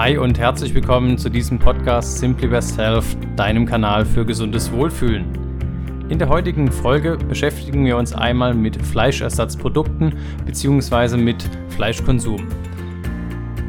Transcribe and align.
Hi 0.00 0.16
und 0.16 0.38
herzlich 0.38 0.74
willkommen 0.74 1.18
zu 1.18 1.28
diesem 1.28 1.58
Podcast 1.58 2.16
Simply 2.16 2.48
Best 2.48 2.78
Health, 2.78 3.04
deinem 3.36 3.66
Kanal 3.66 4.06
für 4.06 4.24
gesundes 4.24 4.72
Wohlfühlen. 4.72 5.26
In 6.08 6.18
der 6.18 6.30
heutigen 6.30 6.72
Folge 6.72 7.18
beschäftigen 7.18 7.84
wir 7.84 7.98
uns 7.98 8.14
einmal 8.14 8.54
mit 8.54 8.80
Fleischersatzprodukten 8.80 10.14
bzw. 10.46 11.18
mit 11.18 11.46
Fleischkonsum. 11.68 12.48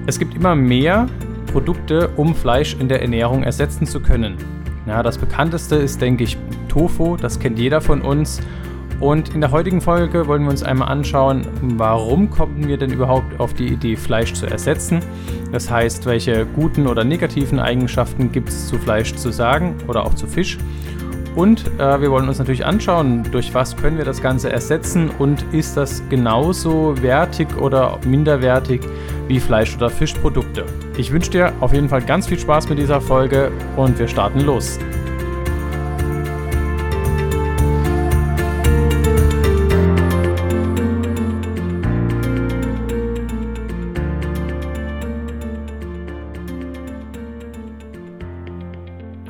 Es 0.08 0.18
gibt 0.18 0.34
immer 0.34 0.56
mehr 0.56 1.08
Produkte, 1.48 2.08
um 2.16 2.34
Fleisch 2.34 2.78
in 2.80 2.88
der 2.88 3.02
Ernährung 3.02 3.44
ersetzen 3.44 3.86
zu 3.86 4.00
können. 4.00 4.38
Ja, 4.88 5.04
das 5.04 5.18
bekannteste 5.18 5.76
ist, 5.76 6.00
denke 6.00 6.24
ich, 6.24 6.38
Tofu, 6.70 7.18
das 7.18 7.42
kennt 7.42 7.60
jeder 7.60 7.82
von 7.82 8.02
uns. 8.02 8.40
Und 9.02 9.34
in 9.34 9.42
der 9.42 9.50
heutigen 9.50 9.82
Folge 9.82 10.28
wollen 10.28 10.44
wir 10.44 10.52
uns 10.52 10.62
einmal 10.62 10.90
anschauen, 10.90 11.48
warum 11.62 12.30
kommen 12.30 12.68
wir 12.68 12.78
denn 12.78 12.94
überhaupt 12.94 13.40
auf 13.40 13.56
die 13.56 13.68
Idee, 13.68 13.96
Fleisch 13.96 14.34
zu 14.34 14.46
ersetzen. 14.46 15.00
Das 15.52 15.72
heißt, 15.72 16.06
welche 16.06 16.46
guten 16.46 16.86
oder 16.86 17.04
negativen 17.04 17.60
Eigenschaften 17.60 18.32
gibt 18.32 18.50
es 18.50 18.68
zu 18.68 18.78
Fleisch 18.78 19.16
zu 19.16 19.32
sagen 19.32 19.76
oder 19.88 20.06
auch 20.06 20.14
zu 20.14 20.28
Fisch. 20.28 20.60
Und 21.36 21.66
äh, 21.80 22.00
wir 22.00 22.12
wollen 22.12 22.28
uns 22.28 22.38
natürlich 22.38 22.66
anschauen, 22.66 23.24
durch 23.32 23.54
was 23.56 23.76
können 23.76 23.98
wir 23.98 24.06
das 24.06 24.22
Ganze 24.22 24.52
ersetzen 24.52 25.10
und 25.18 25.44
ist 25.52 25.78
das 25.78 26.04
genauso 26.10 27.02
wertig 27.02 27.58
oder 27.58 27.98
minderwertig 28.06 28.82
wie 29.28 29.40
Fleisch- 29.40 29.76
oder 29.78 29.90
Fischprodukte. 29.90 30.66
Ich 30.98 31.12
wünsche 31.12 31.32
dir 31.32 31.54
auf 31.60 31.74
jeden 31.74 31.90
Fall 31.90 32.02
ganz 32.02 32.28
viel 32.28 32.38
Spaß 32.38 32.70
mit 32.70 32.78
dieser 32.78 33.02
Folge 33.02 33.52
und 33.78 33.98
wir 33.98 34.08
starten 34.08 34.42
los. 34.42 34.78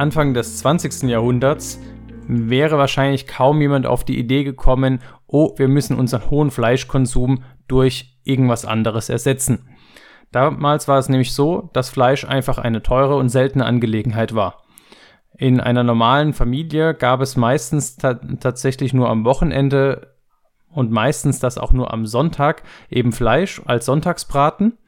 Anfang 0.02 0.34
des 0.34 0.58
20. 0.58 1.04
Jahrhunderts 1.04 1.80
wäre 2.28 2.80
wahrscheinlich 2.80 3.28
kaum 3.28 3.62
jemand 3.62 3.86
auf 3.86 4.04
die 4.04 4.18
Idee 4.18 4.44
gekommen, 4.44 5.00
oh, 5.28 5.54
wir 5.58 5.68
müssen 5.68 5.96
unseren 5.96 6.32
hohen 6.32 6.50
Fleischkonsum 6.50 7.44
durch 7.68 8.18
irgendwas 8.24 8.66
anderes 8.66 9.10
ersetzen. 9.10 9.70
Damals 10.32 10.88
war 10.88 10.98
es 10.98 11.08
nämlich 11.08 11.34
so, 11.34 11.70
dass 11.74 11.92
Fleisch 11.92 12.26
einfach 12.26 12.58
eine 12.58 12.82
teure 12.82 13.16
und 13.16 13.30
seltene 13.30 13.64
Angelegenheit 13.64 14.34
war. 14.34 14.64
In 15.38 15.60
einer 15.60 15.84
normalen 15.84 16.34
Familie 16.34 16.96
gab 16.96 17.22
es 17.22 17.38
meistens 17.38 17.96
ta 17.98 18.16
tatsächlich 18.16 18.94
nur 18.94 19.08
am 19.08 19.24
Wochenende 19.24 20.16
und 20.72 20.90
meistens 20.90 21.40
das 21.40 21.60
auch 21.60 21.74
nur 21.74 21.94
am 21.94 22.08
Sonntag 22.08 22.64
eben 22.90 23.12
Fleisch 23.12 23.62
als 23.66 23.86
Sonntagsbraten. 23.86 24.80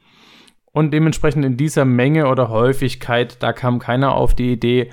Und 0.73 0.91
dementsprechend 0.91 1.45
in 1.45 1.55
dieser 1.55 1.85
Menge 1.85 2.27
oder 2.27 2.49
Häufigkeit, 2.49 3.41
da 3.41 3.53
kam 3.53 3.77
keiner 3.77 4.15
auf 4.15 4.33
die 4.33 4.51
Idee, 4.51 4.91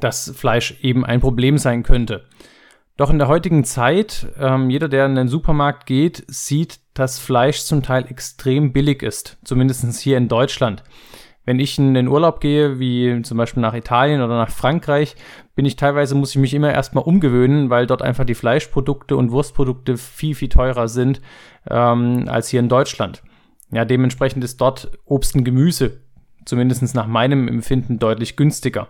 dass 0.00 0.32
Fleisch 0.36 0.78
eben 0.82 1.04
ein 1.04 1.20
Problem 1.20 1.58
sein 1.58 1.84
könnte. 1.84 2.26
Doch 2.96 3.08
in 3.08 3.18
der 3.18 3.28
heutigen 3.28 3.64
Zeit, 3.64 4.26
ähm, 4.38 4.68
jeder, 4.68 4.88
der 4.88 5.06
in 5.06 5.14
den 5.14 5.28
Supermarkt 5.28 5.86
geht, 5.86 6.24
sieht, 6.26 6.80
dass 6.92 7.18
Fleisch 7.18 7.60
zum 7.60 7.82
Teil 7.82 8.04
extrem 8.10 8.72
billig 8.72 9.02
ist, 9.02 9.38
zumindest 9.44 10.00
hier 10.00 10.18
in 10.18 10.28
Deutschland. 10.28 10.82
Wenn 11.46 11.60
ich 11.60 11.78
in 11.78 11.94
den 11.94 12.08
Urlaub 12.08 12.40
gehe, 12.40 12.78
wie 12.78 13.22
zum 13.22 13.38
Beispiel 13.38 13.62
nach 13.62 13.74
Italien 13.74 14.20
oder 14.20 14.36
nach 14.36 14.50
Frankreich, 14.50 15.16
bin 15.54 15.64
ich 15.64 15.76
teilweise, 15.76 16.14
muss 16.14 16.32
ich 16.32 16.36
mich 16.36 16.52
immer 16.52 16.72
erstmal 16.72 17.04
umgewöhnen, 17.04 17.70
weil 17.70 17.86
dort 17.86 18.02
einfach 18.02 18.24
die 18.24 18.34
Fleischprodukte 18.34 19.16
und 19.16 19.30
Wurstprodukte 19.30 19.96
viel, 19.96 20.34
viel 20.34 20.48
teurer 20.48 20.88
sind 20.88 21.22
ähm, 21.70 22.24
als 22.28 22.48
hier 22.48 22.60
in 22.60 22.68
Deutschland. 22.68 23.22
Ja, 23.72 23.84
dementsprechend 23.84 24.42
ist 24.44 24.60
dort 24.60 24.90
Obst 25.04 25.34
und 25.34 25.44
Gemüse, 25.44 26.00
zumindest 26.44 26.94
nach 26.94 27.06
meinem 27.06 27.48
Empfinden, 27.48 27.98
deutlich 27.98 28.36
günstiger. 28.36 28.88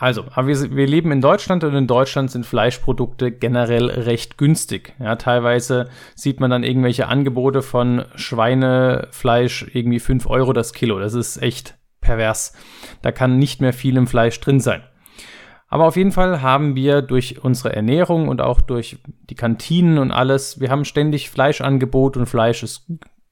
Also, 0.00 0.26
aber 0.30 0.46
wir, 0.46 0.76
wir, 0.76 0.86
leben 0.86 1.10
in 1.10 1.20
Deutschland 1.20 1.64
und 1.64 1.74
in 1.74 1.88
Deutschland 1.88 2.30
sind 2.30 2.46
Fleischprodukte 2.46 3.32
generell 3.32 3.86
recht 3.90 4.38
günstig. 4.38 4.94
Ja, 5.00 5.16
teilweise 5.16 5.88
sieht 6.14 6.38
man 6.38 6.52
dann 6.52 6.62
irgendwelche 6.62 7.08
Angebote 7.08 7.62
von 7.62 8.04
Schweinefleisch 8.14 9.66
irgendwie 9.72 9.98
fünf 9.98 10.28
Euro 10.28 10.52
das 10.52 10.72
Kilo. 10.72 11.00
Das 11.00 11.14
ist 11.14 11.42
echt 11.42 11.74
pervers. 12.00 12.52
Da 13.02 13.10
kann 13.10 13.38
nicht 13.38 13.60
mehr 13.60 13.72
viel 13.72 13.96
im 13.96 14.06
Fleisch 14.06 14.38
drin 14.38 14.60
sein. 14.60 14.84
Aber 15.68 15.86
auf 15.86 15.96
jeden 15.96 16.12
Fall 16.12 16.40
haben 16.40 16.74
wir 16.74 17.02
durch 17.02 17.44
unsere 17.44 17.76
Ernährung 17.76 18.28
und 18.28 18.40
auch 18.40 18.60
durch 18.62 18.98
die 19.28 19.34
Kantinen 19.34 19.98
und 19.98 20.10
alles, 20.10 20.60
wir 20.60 20.70
haben 20.70 20.86
ständig 20.86 21.30
Fleischangebot 21.30 22.16
und 22.16 22.26
Fleisch 22.26 22.62
ist 22.62 22.86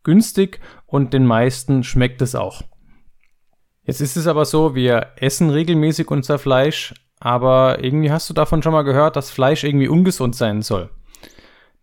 günstig 0.04 0.60
und 0.86 1.14
den 1.14 1.24
meisten 1.24 1.82
schmeckt 1.82 2.20
es 2.20 2.34
auch. 2.34 2.62
Jetzt 3.84 4.00
ist 4.00 4.16
es 4.16 4.26
aber 4.26 4.44
so, 4.44 4.74
wir 4.74 5.12
essen 5.16 5.48
regelmäßig 5.48 6.10
unser 6.10 6.38
Fleisch, 6.38 6.92
aber 7.20 7.82
irgendwie 7.82 8.10
hast 8.10 8.28
du 8.28 8.34
davon 8.34 8.62
schon 8.62 8.72
mal 8.72 8.82
gehört, 8.82 9.16
dass 9.16 9.30
Fleisch 9.30 9.64
irgendwie 9.64 9.88
ungesund 9.88 10.36
sein 10.36 10.60
soll. 10.60 10.90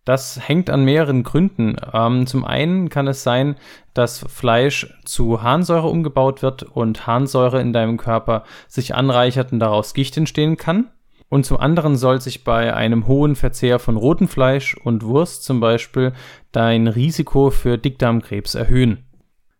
Das 0.05 0.47
hängt 0.47 0.69
an 0.69 0.83
mehreren 0.83 1.23
Gründen. 1.23 1.77
Ähm, 1.93 2.27
zum 2.27 2.43
einen 2.43 2.89
kann 2.89 3.07
es 3.07 3.23
sein, 3.23 3.55
dass 3.93 4.19
Fleisch 4.27 4.93
zu 5.05 5.41
Harnsäure 5.41 5.87
umgebaut 5.87 6.41
wird 6.41 6.63
und 6.63 7.07
Harnsäure 7.07 7.61
in 7.61 7.71
deinem 7.71 7.97
Körper 7.97 8.43
sich 8.67 8.95
anreichert 8.95 9.53
und 9.53 9.59
daraus 9.59 9.93
Gicht 9.93 10.17
entstehen 10.17 10.57
kann. 10.57 10.89
Und 11.29 11.45
zum 11.45 11.57
anderen 11.57 11.95
soll 11.95 12.21
sich 12.21 12.43
bei 12.43 12.75
einem 12.75 13.07
hohen 13.07 13.35
Verzehr 13.35 13.79
von 13.79 13.97
rotem 13.97 14.27
Fleisch 14.27 14.75
und 14.83 15.03
Wurst 15.03 15.43
zum 15.43 15.59
Beispiel 15.59 16.13
dein 16.51 16.87
Risiko 16.87 17.49
für 17.49 17.77
Dickdarmkrebs 17.77 18.55
erhöhen. 18.55 19.05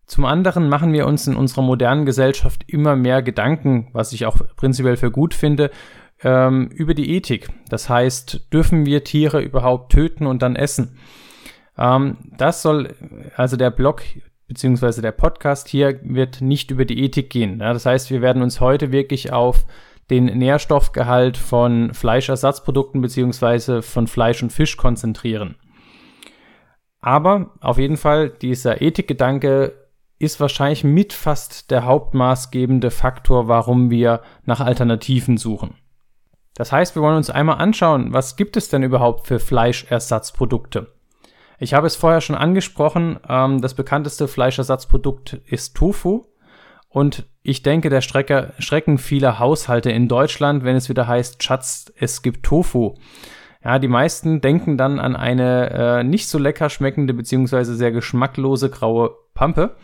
Zum 0.05 0.25
anderen 0.25 0.69
machen 0.69 0.93
wir 0.93 1.07
uns 1.07 1.25
in 1.25 1.35
unserer 1.35 1.61
modernen 1.61 2.05
Gesellschaft 2.05 2.63
immer 2.67 2.95
mehr 2.95 3.23
Gedanken, 3.23 3.87
was 3.93 4.11
ich 4.11 4.25
auch 4.25 4.37
prinzipiell 4.57 4.97
für 4.97 5.09
gut 5.09 5.33
finde, 5.33 5.71
ähm, 6.23 6.67
über 6.67 6.93
die 6.93 7.15
Ethik. 7.15 7.49
Das 7.69 7.89
heißt, 7.89 8.47
dürfen 8.53 8.85
wir 8.85 9.03
Tiere 9.03 9.41
überhaupt 9.41 9.91
töten 9.91 10.25
und 10.25 10.41
dann 10.41 10.55
essen? 10.55 10.97
Ähm, 11.77 12.17
das 12.37 12.61
soll, 12.61 12.95
also 13.35 13.57
der 13.57 13.71
Blog 13.71 14.03
beziehungsweise 14.47 15.01
der 15.01 15.11
Podcast 15.11 15.67
hier 15.67 15.99
wird 16.03 16.41
nicht 16.41 16.71
über 16.71 16.85
die 16.85 17.03
Ethik 17.03 17.29
gehen. 17.29 17.59
Ja? 17.59 17.73
Das 17.73 17.85
heißt, 17.85 18.11
wir 18.11 18.21
werden 18.21 18.43
uns 18.43 18.59
heute 18.59 18.91
wirklich 18.91 19.31
auf 19.33 19.65
den 20.09 20.25
Nährstoffgehalt 20.25 21.37
von 21.37 21.93
Fleischersatzprodukten 21.93 23.01
beziehungsweise 23.01 23.81
von 23.81 24.07
Fleisch 24.07 24.43
und 24.43 24.51
Fisch 24.51 24.77
konzentrieren. 24.77 25.55
Aber 26.99 27.51
auf 27.61 27.77
jeden 27.77 27.97
Fall, 27.97 28.29
dieser 28.29 28.81
Ethikgedanke 28.81 29.73
ist 30.19 30.39
wahrscheinlich 30.39 30.83
mit 30.83 31.11
fast 31.13 31.71
der 31.71 31.85
hauptmaßgebende 31.85 32.91
Faktor, 32.91 33.47
warum 33.47 33.89
wir 33.89 34.21
nach 34.45 34.61
Alternativen 34.61 35.37
suchen. 35.37 35.75
Das 36.55 36.71
heißt, 36.71 36.95
wir 36.95 37.01
wollen 37.01 37.17
uns 37.17 37.29
einmal 37.29 37.57
anschauen, 37.57 38.13
was 38.13 38.35
gibt 38.35 38.57
es 38.57 38.69
denn 38.69 38.83
überhaupt 38.83 39.27
für 39.27 39.39
Fleischersatzprodukte? 39.39 40.87
Ich 41.59 41.73
habe 41.73 41.87
es 41.87 41.95
vorher 41.95 42.21
schon 42.21 42.35
angesprochen, 42.35 43.19
ähm, 43.27 43.61
das 43.61 43.73
bekannteste 43.73 44.27
Fleischersatzprodukt 44.27 45.33
ist 45.45 45.75
Tofu. 45.75 46.25
Und 46.89 47.25
ich 47.41 47.63
denke, 47.63 47.89
der 47.89 48.01
Strecker, 48.01 48.53
Schrecken 48.59 48.99
vieler 48.99 49.39
Haushalte 49.39 49.89
in 49.89 50.07
Deutschland, 50.07 50.63
wenn 50.63 50.75
es 50.75 50.89
wieder 50.89 51.07
heißt, 51.07 51.41
Schatz, 51.41 51.91
es 51.97 52.21
gibt 52.21 52.45
Tofu. 52.45 52.95
Ja, 53.63 53.79
die 53.79 53.87
meisten 53.87 54.41
denken 54.41 54.77
dann 54.77 54.99
an 54.99 55.15
eine 55.15 55.69
äh, 55.71 56.03
nicht 56.03 56.27
so 56.27 56.37
lecker 56.37 56.69
schmeckende 56.69 57.13
beziehungsweise 57.13 57.75
sehr 57.75 57.91
geschmacklose 57.91 58.69
graue 58.69 59.11
Pampe. 59.33 59.75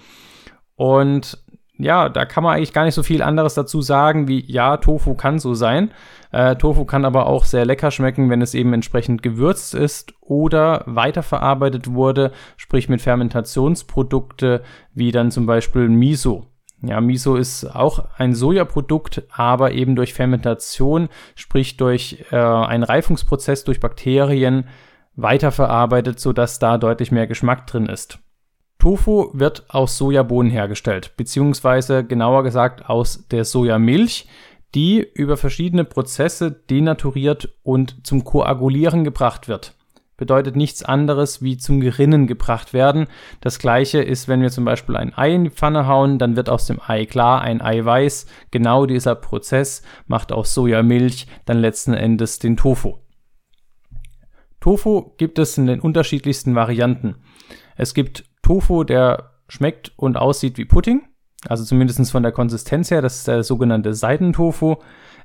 Und 0.76 1.44
ja, 1.80 2.10
da 2.10 2.26
kann 2.26 2.44
man 2.44 2.56
eigentlich 2.56 2.74
gar 2.74 2.84
nicht 2.84 2.94
so 2.94 3.04
viel 3.04 3.22
anderes 3.22 3.54
dazu 3.54 3.82
sagen, 3.82 4.28
wie 4.28 4.44
ja, 4.52 4.76
Tofu 4.78 5.14
kann 5.14 5.40
so 5.40 5.54
sein. 5.54 5.92
Äh, 6.32 6.58
Tofu 6.58 6.84
kann 6.84 7.06
aber 7.06 7.26
auch 7.26 7.46
sehr 7.46 7.66
lecker 7.66 7.90
schmecken, 7.90 8.30
wenn 8.30 8.42
es 8.42 8.54
eben 8.54 8.74
entsprechend 8.74 9.24
gewürzt 9.24 9.74
ist 9.74 10.14
oder 10.20 10.84
weiterverarbeitet 10.86 11.94
wurde, 11.94 12.34
sprich 12.58 12.90
mit 12.90 13.02
Fermentationsprodukte 13.02 14.62
wie 14.94 15.12
dann 15.12 15.32
zum 15.32 15.46
Beispiel 15.46 15.88
Miso. 15.88 16.48
Ja, 16.82 17.00
Miso 17.00 17.38
ist 17.38 17.66
auch 17.66 18.06
ein 18.18 18.34
Sojaprodukt, 18.36 19.24
aber 19.32 19.72
eben 19.72 19.96
durch 19.96 20.14
Fermentation, 20.14 21.08
sprich 21.36 21.78
durch 21.78 22.26
äh, 22.32 22.36
einen 22.36 22.84
Reifungsprozess 22.84 23.64
durch 23.64 23.80
Bakterien 23.80 24.66
weiterverarbeitet, 25.16 26.20
sodass 26.20 26.60
da 26.60 26.78
deutlich 26.78 27.12
mehr 27.12 27.28
Geschmack 27.28 27.68
drin 27.68 27.86
ist. 27.86 28.20
Tofu 28.80 29.32
wird 29.34 29.66
aus 29.68 29.98
Sojabohnen 29.98 30.52
hergestellt, 30.52 31.14
beziehungsweise 31.18 32.06
genauer 32.06 32.44
gesagt 32.44 32.90
aus 32.90 33.28
der 33.28 33.44
Sojamilch, 33.44 34.28
die 34.74 35.06
über 35.14 35.36
verschiedene 35.36 35.84
Prozesse 35.84 36.52
denaturiert 36.52 37.50
und 37.62 38.08
zum 38.08 38.24
Koagulieren 38.24 39.04
gebracht 39.04 39.50
wird. 39.50 39.76
Bedeutet 40.16 40.56
nichts 40.56 40.84
anderes 40.84 41.42
wie 41.42 41.58
zum 41.58 41.82
Gerinnen 41.82 42.28
gebracht 42.28 42.74
werden. 42.74 43.08
Das 43.42 43.60
gleiche 43.60 44.02
ist, 44.02 44.28
wenn 44.28 44.42
wir 44.42 44.50
zum 44.50 44.66
Beispiel 44.66 44.96
ein 44.96 45.18
Ei 45.18 45.34
in 45.34 45.46
die 45.46 45.50
Pfanne 45.50 45.88
hauen, 45.88 46.18
dann 46.18 46.36
wird 46.36 46.50
aus 46.50 46.66
dem 46.66 46.80
Ei 46.86 47.06
klar 47.06 47.42
ein 47.42 47.62
Ei 47.62 47.84
weiß. 47.84 48.28
Genau 48.52 48.86
dieser 48.86 49.16
Prozess 49.16 49.82
macht 50.08 50.32
aus 50.32 50.54
Sojamilch 50.54 51.28
dann 51.46 51.60
letzten 51.60 51.94
Endes 51.94 52.40
den 52.40 52.58
Tofu. 52.58 52.98
Tofu 54.60 55.14
gibt 55.18 55.40
es 55.40 55.58
in 55.58 55.68
den 55.68 55.80
unterschiedlichsten 55.80 56.54
Varianten. 56.54 57.16
Es 57.78 57.94
gibt 57.94 58.29
Tofu, 58.50 58.84
der 58.84 59.30
schmeckt 59.48 59.92
und 59.96 60.18
aussieht 60.18 60.58
wie 60.58 60.66
Pudding. 60.66 61.04
Also 61.48 61.64
zumindest 61.64 62.12
von 62.12 62.24
der 62.24 62.32
Konsistenz 62.32 62.90
her, 62.90 63.04
das 63.04 63.18
ist 63.18 63.28
der 63.28 63.44
sogenannte 63.44 63.94
Seidentofu. 63.94 64.78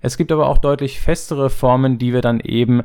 Es 0.03 0.19
gibt 0.19 0.31
aber 0.31 0.47
auch 0.47 0.59
deutlich 0.59 1.01
festere 1.01 1.49
Formen, 1.49 1.97
die 1.97 2.13
wir 2.13 2.21
dann 2.21 2.41
eben, 2.41 2.83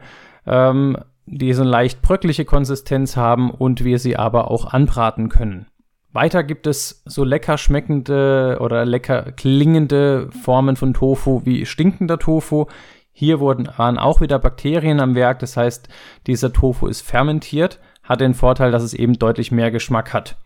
ähm, 0.47 0.97
die 1.25 1.51
so 1.51 1.63
eine 1.63 1.71
leicht 1.71 2.01
bröckliche 2.01 2.45
Konsistenz 2.45 3.17
haben 3.17 3.51
und 3.51 3.83
wir 3.83 3.99
sie 3.99 4.15
aber 4.15 4.49
auch 4.49 4.71
anbraten 4.73 5.27
können. 5.27 5.65
Weiter 6.13 6.45
gibt 6.45 6.67
es 6.67 7.03
so 7.05 7.25
lecker 7.25 7.57
schmeckende 7.57 8.59
oder 8.61 8.85
lecker 8.85 9.33
klingende 9.33 10.29
Formen 10.31 10.77
von 10.77 10.93
Tofu 10.93 11.41
wie 11.43 11.65
stinkender 11.65 12.17
Tofu. 12.17 12.67
Hier 13.11 13.41
wurden, 13.41 13.67
waren 13.75 13.97
auch 13.97 14.21
wieder 14.21 14.39
Bakterien 14.39 15.01
am 15.01 15.15
Werk, 15.15 15.39
das 15.39 15.57
heißt, 15.57 15.89
dieser 16.27 16.53
Tofu 16.53 16.87
ist 16.87 17.01
fermentiert, 17.01 17.79
hat 18.09 18.19
den 18.19 18.33
Vorteil, 18.33 18.71
dass 18.71 18.83
es 18.83 18.93
eben 18.93 19.17
deutlich 19.17 19.51
mehr 19.51 19.71
Geschmack 19.71 20.13
hat. 20.13 20.37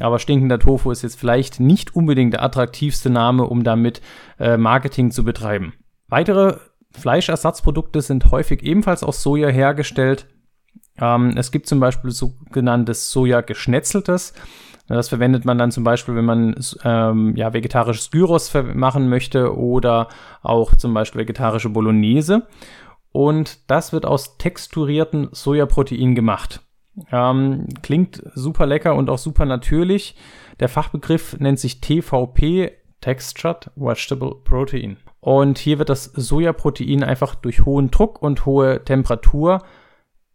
Aber 0.00 0.18
stinkender 0.18 0.58
Tofu 0.58 0.90
ist 0.90 1.02
jetzt 1.02 1.18
vielleicht 1.18 1.60
nicht 1.60 1.94
unbedingt 1.94 2.32
der 2.32 2.42
attraktivste 2.42 3.10
Name, 3.10 3.44
um 3.44 3.62
damit 3.62 4.00
äh, 4.38 4.56
Marketing 4.56 5.10
zu 5.10 5.24
betreiben. 5.24 5.74
Weitere 6.08 6.56
Fleischersatzprodukte 6.92 8.00
sind 8.00 8.30
häufig 8.30 8.62
ebenfalls 8.62 9.04
aus 9.04 9.22
Soja 9.22 9.48
hergestellt. 9.48 10.26
Ähm, 10.98 11.34
es 11.36 11.52
gibt 11.52 11.66
zum 11.66 11.80
Beispiel 11.80 12.10
sogenanntes 12.10 13.10
Soja-Geschnetzeltes. 13.10 14.32
Das 14.88 15.08
verwendet 15.08 15.44
man 15.44 15.56
dann 15.56 15.70
zum 15.70 15.84
Beispiel, 15.84 16.16
wenn 16.16 16.24
man 16.24 16.54
ähm, 16.82 17.36
ja, 17.36 17.52
vegetarisches 17.52 18.10
Gyros 18.10 18.52
machen 18.74 19.08
möchte 19.08 19.56
oder 19.56 20.08
auch 20.42 20.74
zum 20.74 20.94
Beispiel 20.94 21.20
vegetarische 21.20 21.68
Bolognese. 21.68 22.48
Und 23.12 23.70
das 23.70 23.92
wird 23.92 24.04
aus 24.04 24.36
texturierten 24.38 25.28
Sojaprotein 25.30 26.14
gemacht. 26.14 26.60
Ähm, 27.10 27.66
klingt 27.82 28.22
super 28.34 28.66
lecker 28.66 28.94
und 28.94 29.10
auch 29.10 29.18
super 29.18 29.44
natürlich. 29.44 30.16
Der 30.60 30.68
Fachbegriff 30.68 31.38
nennt 31.38 31.58
sich 31.58 31.80
TVP, 31.80 32.72
Textured 33.00 33.70
Vegetable 33.76 34.34
Protein. 34.44 34.96
Und 35.20 35.58
hier 35.58 35.78
wird 35.78 35.88
das 35.88 36.04
Sojaprotein 36.04 37.02
einfach 37.02 37.34
durch 37.34 37.64
hohen 37.64 37.90
Druck 37.90 38.22
und 38.22 38.46
hohe 38.46 38.84
Temperatur 38.84 39.62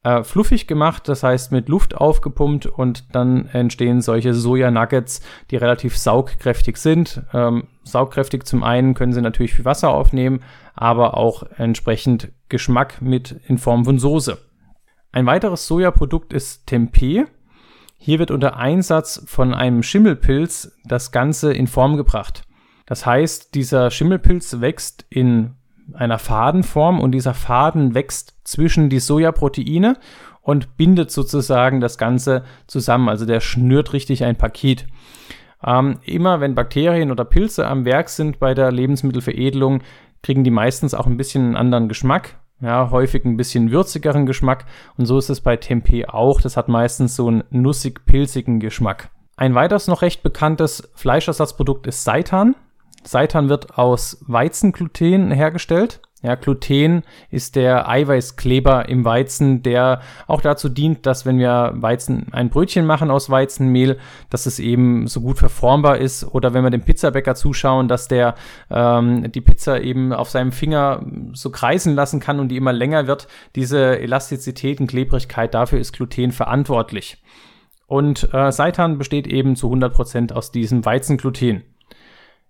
äh, 0.05 0.23
fluffig 0.23 0.67
gemacht, 0.67 1.07
das 1.07 1.23
heißt 1.23 1.51
mit 1.51 1.67
Luft 1.67 1.95
aufgepumpt 1.95 2.67
und 2.67 3.15
dann 3.15 3.47
entstehen 3.47 4.01
solche 4.01 4.35
Soja-Nuggets, 4.35 5.21
die 5.49 5.55
relativ 5.57 5.97
saugkräftig 5.97 6.77
sind. 6.77 7.23
Ähm, 7.33 7.67
saugkräftig 7.83 8.45
zum 8.45 8.63
einen 8.63 8.93
können 8.93 9.13
sie 9.13 9.21
natürlich 9.21 9.55
viel 9.55 9.65
Wasser 9.65 9.89
aufnehmen, 9.89 10.41
aber 10.75 11.17
auch 11.17 11.43
entsprechend 11.57 12.31
Geschmack 12.49 13.01
mit 13.01 13.31
in 13.47 13.57
Form 13.57 13.83
von 13.83 13.97
Soße. 13.97 14.37
Ein 15.15 15.27
weiteres 15.27 15.65
Sojaprodukt 15.65 16.33
ist 16.33 16.67
Tempeh. 16.67 17.23
Hier 17.97 18.19
wird 18.19 18.31
unter 18.31 18.57
Einsatz 18.57 19.23
von 19.25 19.53
einem 19.53 19.81
Schimmelpilz 19.81 20.73
das 20.83 21.13
Ganze 21.13 21.53
in 21.53 21.67
Form 21.67 21.95
gebracht. 21.95 22.43
Das 22.85 23.05
heißt, 23.05 23.55
dieser 23.55 23.91
Schimmelpilz 23.91 24.59
wächst 24.59 25.05
in 25.09 25.53
einer 25.93 26.19
Fadenform 26.19 26.99
und 26.99 27.13
dieser 27.13 27.33
Faden 27.33 27.95
wächst 27.95 28.35
zwischen 28.43 28.89
die 28.89 28.99
Sojaproteine 28.99 29.95
und 30.41 30.75
bindet 30.75 31.11
sozusagen 31.11 31.79
das 31.79 31.97
Ganze 31.97 32.43
zusammen. 32.67 33.07
Also 33.07 33.25
der 33.25 33.39
schnürt 33.39 33.93
richtig 33.93 34.25
ein 34.25 34.35
Paket. 34.35 34.85
Ähm, 35.65 35.99
immer 36.03 36.41
wenn 36.41 36.55
Bakterien 36.55 37.09
oder 37.09 37.23
Pilze 37.23 37.65
am 37.65 37.85
Werk 37.85 38.09
sind 38.09 38.39
bei 38.39 38.53
der 38.53 38.69
Lebensmittelveredelung, 38.69 39.81
kriegen 40.23 40.43
die 40.43 40.51
meistens 40.51 40.93
auch 40.93 41.05
ein 41.07 41.15
bisschen 41.15 41.45
einen 41.45 41.55
anderen 41.55 41.87
Geschmack 41.87 42.35
ja, 42.61 42.89
häufig 42.91 43.25
ein 43.25 43.37
bisschen 43.37 43.71
würzigeren 43.71 44.25
Geschmack 44.25 44.65
und 44.97 45.05
so 45.05 45.17
ist 45.17 45.29
es 45.29 45.41
bei 45.41 45.57
Tempeh 45.57 46.05
auch. 46.07 46.41
Das 46.41 46.57
hat 46.57 46.67
meistens 46.67 47.15
so 47.15 47.27
einen 47.27 47.43
nussig-pilzigen 47.49 48.59
Geschmack. 48.59 49.09
Ein 49.37 49.55
weiteres 49.55 49.87
noch 49.87 50.01
recht 50.01 50.23
bekanntes 50.23 50.89
Fleischersatzprodukt 50.95 51.87
ist 51.87 52.03
Seitan. 52.03 52.55
Seitan 53.03 53.49
wird 53.49 53.77
aus 53.77 54.23
Weizengluten 54.27 55.31
hergestellt. 55.31 56.01
Ja, 56.25 56.33
Gluten 56.33 57.03
ist 57.29 57.55
der 57.55 57.87
Eiweißkleber 57.87 58.89
im 58.89 59.05
Weizen, 59.05 59.61
der 59.61 60.01
auch 60.25 60.41
dazu 60.41 60.69
dient, 60.69 61.05
dass 61.05 61.27
wenn 61.27 61.37
wir 61.37 61.73
Weizen 61.75 62.33
ein 62.33 62.49
Brötchen 62.49 62.87
machen 62.87 63.11
aus 63.11 63.29
Weizenmehl, 63.29 63.99
dass 64.31 64.47
es 64.47 64.57
eben 64.57 65.05
so 65.05 65.21
gut 65.21 65.37
verformbar 65.37 65.99
ist 65.99 66.23
oder 66.23 66.55
wenn 66.55 66.63
wir 66.63 66.71
dem 66.71 66.81
Pizzabäcker 66.81 67.35
zuschauen, 67.35 67.87
dass 67.87 68.07
der 68.07 68.33
ähm, 68.71 69.31
die 69.31 69.41
Pizza 69.41 69.79
eben 69.81 70.13
auf 70.13 70.31
seinem 70.31 70.51
Finger 70.51 71.05
so 71.33 71.51
kreisen 71.51 71.93
lassen 71.93 72.19
kann 72.19 72.39
und 72.39 72.47
die 72.47 72.57
immer 72.57 72.73
länger 72.73 73.05
wird. 73.05 73.27
Diese 73.55 73.99
Elastizität 73.99 74.79
und 74.79 74.87
Klebrigkeit, 74.87 75.53
dafür 75.53 75.77
ist 75.77 75.93
Gluten 75.93 76.31
verantwortlich. 76.31 77.21
Und 77.85 78.33
äh, 78.33 78.51
Seitan 78.51 78.97
besteht 78.97 79.27
eben 79.27 79.55
zu 79.55 79.71
100% 79.71 80.33
aus 80.33 80.51
diesem 80.51 80.85
Weizengluten. 80.85 81.61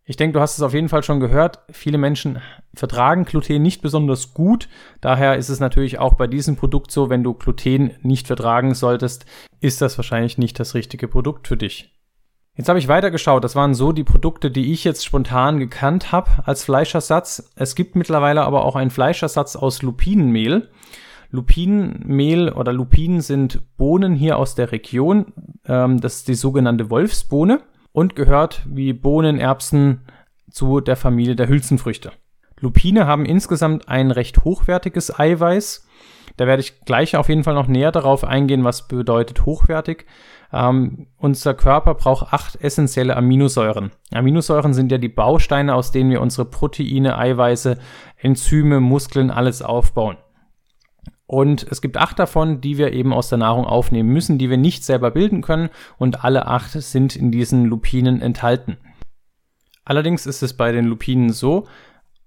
Ich 0.08 0.18
denke, 0.18 0.34
du 0.34 0.40
hast 0.40 0.56
es 0.56 0.62
auf 0.62 0.76
jeden 0.76 0.88
Fall 0.88 1.02
schon 1.02 1.20
gehört. 1.20 1.60
Viele 1.72 1.98
Menschen 1.98 2.40
vertragen 2.76 3.26
Gluten 3.26 3.64
nicht 3.64 3.82
besonders 3.82 4.36
gut. 4.36 4.70
Daher 5.02 5.36
ist 5.36 5.50
es 5.50 5.60
natürlich 5.60 5.98
auch 5.98 6.14
bei 6.14 6.28
diesem 6.28 6.58
Produkt 6.58 6.92
so, 6.92 7.10
wenn 7.10 7.24
du 7.24 7.34
Gluten 7.34 7.92
nicht 8.04 8.28
vertragen 8.28 8.76
solltest, 8.76 9.26
ist 9.62 9.82
das 9.82 9.98
wahrscheinlich 9.98 10.38
nicht 10.38 10.60
das 10.60 10.76
richtige 10.76 11.08
Produkt 11.08 11.48
für 11.48 11.58
dich. 11.58 11.92
Jetzt 12.56 12.70
habe 12.70 12.78
ich 12.78 12.88
weitergeschaut. 12.88 13.44
Das 13.44 13.56
waren 13.56 13.74
so 13.74 13.92
die 13.92 14.04
Produkte, 14.04 14.52
die 14.52 14.72
ich 14.72 14.84
jetzt 14.84 15.04
spontan 15.04 15.58
gekannt 15.58 16.12
habe 16.12 16.30
als 16.46 16.64
Fleischersatz. 16.64 17.52
Es 17.56 17.74
gibt 17.74 17.96
mittlerweile 17.96 18.44
aber 18.44 18.64
auch 18.64 18.76
einen 18.76 18.92
Fleischersatz 18.92 19.56
aus 19.56 19.82
Lupinenmehl. 19.82 20.70
Lupinenmehl 21.32 22.50
oder 22.50 22.72
Lupinen 22.72 23.22
sind 23.22 23.76
Bohnen 23.76 24.14
hier 24.14 24.38
aus 24.38 24.54
der 24.54 24.72
Region. 24.72 25.34
Ähm, 25.66 26.00
das 26.00 26.18
ist 26.18 26.28
die 26.28 26.36
sogenannte 26.36 26.92
Wolfsbohne 26.92 27.62
und 27.96 28.16
gehört 28.16 28.62
wie 28.70 28.92
Bohnen, 28.92 29.40
Erbsen 29.40 30.02
zu 30.52 30.82
der 30.82 30.98
Familie 30.98 31.38
der 31.38 31.48
Hülsenfrüchte. 31.48 32.12
Lupine 32.60 33.08
haben 33.08 33.26
insgesamt 33.26 33.88
ein 33.88 34.12
recht 34.12 34.44
hochwertiges 34.44 35.18
Eiweiß. 35.18 35.88
Da 36.36 36.46
werde 36.46 36.62
ich 36.62 36.82
gleich 36.82 37.16
auf 37.16 37.30
jeden 37.30 37.46
Fall 37.46 37.54
noch 37.54 37.68
näher 37.68 37.94
darauf 37.94 38.26
eingehen, 38.26 38.66
was 38.66 38.90
bedeutet 38.90 39.46
hochwertig. 39.46 40.06
Ähm, 40.52 41.08
unser 41.16 41.54
Körper 41.54 41.96
braucht 41.96 42.34
acht 42.34 42.62
essentielle 42.62 43.16
Aminosäuren. 43.16 43.92
Aminosäuren 44.14 44.74
sind 44.74 44.92
ja 44.92 44.98
die 44.98 45.08
Bausteine, 45.08 45.74
aus 45.74 45.94
denen 45.94 46.12
wir 46.12 46.20
unsere 46.20 46.46
Proteine, 46.46 47.18
Eiweiße, 47.18 47.78
Enzyme, 48.18 48.82
Muskeln, 48.82 49.32
alles 49.32 49.62
aufbauen. 49.62 50.18
Und 51.28 51.66
es 51.70 51.82
gibt 51.82 51.98
acht 51.98 52.20
davon, 52.20 52.62
die 52.62 52.78
wir 52.78 52.94
eben 52.94 53.14
aus 53.14 53.30
der 53.30 53.40
Nahrung 53.40 53.66
aufnehmen 53.66 54.10
müssen, 54.10 54.38
die 54.38 54.50
wir 54.50 54.58
nicht 54.58 54.84
selber 54.84 55.12
bilden 55.12 55.42
können. 55.42 55.70
Und 55.98 56.24
alle 56.24 56.48
acht 56.48 56.72
sind 56.72 57.16
in 57.16 57.32
diesen 57.32 57.66
Lupinen 57.66 58.22
enthalten. 58.22 58.78
Allerdings 59.84 60.26
ist 60.26 60.44
es 60.44 60.56
bei 60.56 60.72
den 60.72 60.86
Lupinen 60.86 61.32
so, 61.32 61.68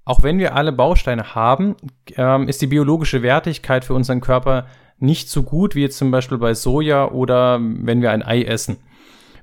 auch 0.05 0.23
wenn 0.23 0.39
wir 0.39 0.55
alle 0.55 0.73
Bausteine 0.73 1.35
haben, 1.35 1.77
ähm, 2.17 2.49
ist 2.49 2.63
die 2.63 2.67
biologische 2.67 3.23
Wertigkeit 3.23 3.85
für 3.85 3.95
unseren 3.95 4.23
Körper 4.23 4.67
nicht 4.99 5.29
so 5.29 5.43
gut 5.43 5.75
wie 5.75 5.83
jetzt 5.83 5.99
zum 5.99 6.11
Beispiel 6.11 6.39
bei 6.39 6.55
Soja 6.55 7.11
oder 7.11 7.61
wenn 7.61 8.01
wir 8.01 8.11
ein 8.11 8.23
Ei 8.23 8.43
essen. 8.43 8.79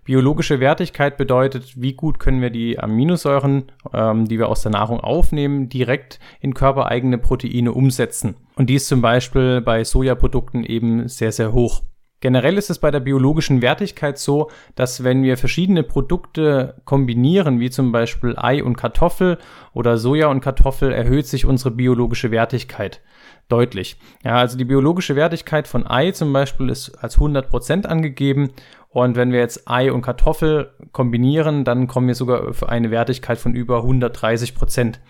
Biologische 0.05 0.59
Wertigkeit 0.59 1.17
bedeutet, 1.17 1.81
wie 1.81 1.93
gut 1.93 2.19
können 2.19 2.41
wir 2.41 2.49
die 2.49 2.79
Aminosäuren, 2.79 3.71
ähm, 3.93 4.27
die 4.27 4.39
wir 4.39 4.49
aus 4.49 4.63
der 4.63 4.71
Nahrung 4.71 4.99
aufnehmen, 4.99 5.69
direkt 5.69 6.19
in 6.41 6.53
körpereigene 6.53 7.17
Proteine 7.17 7.71
umsetzen. 7.71 8.35
Und 8.55 8.69
dies 8.69 8.87
zum 8.87 9.01
Beispiel 9.01 9.61
bei 9.61 9.83
Sojaprodukten 9.83 10.63
eben 10.63 11.07
sehr, 11.07 11.31
sehr 11.31 11.51
hoch. 11.51 11.83
Generell 12.21 12.57
ist 12.57 12.69
es 12.69 12.79
bei 12.79 12.91
der 12.91 13.01
biologischen 13.01 13.61
Wertigkeit 13.61 14.17
so, 14.17 14.49
dass 14.73 15.03
wenn 15.03 15.21
wir 15.21 15.37
verschiedene 15.37 15.83
Produkte 15.83 16.81
kombinieren, 16.85 17.59
wie 17.59 17.69
zum 17.69 17.91
Beispiel 17.91 18.35
Ei 18.37 18.63
und 18.63 18.77
Kartoffel 18.77 19.37
oder 19.73 19.97
Soja 19.97 20.27
und 20.27 20.39
Kartoffel, 20.39 20.91
erhöht 20.91 21.27
sich 21.27 21.45
unsere 21.45 21.71
biologische 21.71 22.31
Wertigkeit 22.31 23.01
deutlich. 23.47 23.97
Ja, 24.23 24.37
also 24.37 24.57
die 24.57 24.65
biologische 24.65 25.15
Wertigkeit 25.15 25.67
von 25.67 25.85
Ei 25.85 26.11
zum 26.11 26.31
Beispiel 26.33 26.69
ist 26.69 26.95
als 26.95 27.17
100% 27.17 27.85
angegeben 27.85 28.51
und 28.89 29.17
wenn 29.17 29.33
wir 29.33 29.39
jetzt 29.39 29.69
Ei 29.69 29.91
und 29.91 30.01
Kartoffel 30.01 30.71
kombinieren, 30.93 31.65
dann 31.65 31.85
kommen 31.85 32.07
wir 32.07 32.15
sogar 32.15 32.53
für 32.53 32.69
eine 32.69 32.91
Wertigkeit 32.91 33.37
von 33.37 33.53
über 33.53 33.79
130 33.79 34.55
Prozent. 34.55 35.01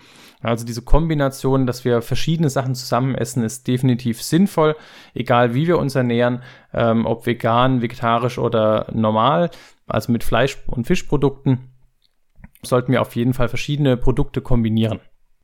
Also 0.42 0.64
diese 0.66 0.82
Kombination, 0.82 1.66
dass 1.66 1.84
wir 1.84 2.02
verschiedene 2.02 2.50
Sachen 2.50 2.74
zusammen 2.74 3.14
essen, 3.14 3.42
ist 3.42 3.66
definitiv 3.66 4.22
sinnvoll, 4.22 4.76
egal 5.14 5.54
wie 5.54 5.66
wir 5.66 5.78
uns 5.78 5.94
ernähren, 5.94 6.42
ähm, 6.72 7.06
ob 7.06 7.26
vegan, 7.26 7.82
vegetarisch 7.82 8.38
oder 8.38 8.86
normal, 8.92 9.50
also 9.86 10.12
mit 10.12 10.24
Fleisch- 10.24 10.58
und 10.66 10.86
Fischprodukten, 10.86 11.70
sollten 12.62 12.92
wir 12.92 13.00
auf 13.00 13.16
jeden 13.16 13.34
Fall 13.34 13.48
verschiedene 13.48 13.96
Produkte 13.96 14.40
kombinieren. 14.40 15.00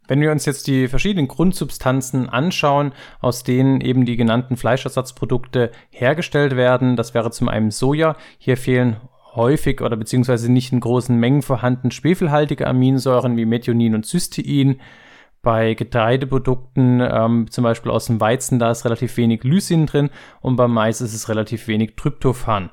Wenn 0.09 0.21
wir 0.21 0.33
uns 0.33 0.45
jetzt 0.47 0.67
die 0.67 0.89
verschiedenen 0.89 1.29
Grundsubstanzen 1.29 2.29
anschauen, 2.29 2.93
aus 3.21 3.45
denen 3.45 3.81
eben 3.81 4.05
die 4.05 4.17
genannten 4.17 4.57
Fleischersatzprodukte 4.57 5.71
hergestellt 5.91 6.57
werden, 6.57 6.97
das 6.97 7.15
wäre 7.15 7.31
zum 7.31 7.49
einen 7.49 7.71
Soja. 7.71 8.17
Hier 8.39 8.57
fehlen 8.57 8.97
häufig 9.35 9.81
oder 9.81 9.97
beziehungsweise 9.97 10.51
nicht 10.51 10.73
in 10.73 10.81
großen 10.81 11.17
Mengen 11.17 11.43
vorhanden 11.43 11.91
schwefelhaltige 11.91 12.67
Aminosäuren 12.67 13.37
wie 13.37 13.47
Methionin 13.47 13.95
und 13.95 14.07
Cystein. 14.07 14.81
Bei 15.43 15.75
Getreideprodukten, 15.75 17.01
ähm, 17.01 17.51
zum 17.51 17.65
Beispiel 17.65 17.91
aus 17.91 18.07
dem 18.07 18.21
Weizen, 18.21 18.61
da 18.61 18.71
ist 18.71 18.85
relativ 18.85 19.17
wenig 19.17 19.43
Lysin 19.43 19.87
drin 19.87 20.11
und 20.41 20.55
beim 20.55 20.73
Mais 20.73 21.01
ist 21.01 21.15
es 21.15 21.29
relativ 21.29 21.67
wenig 21.67 21.97
Tryptophan. 21.97 22.71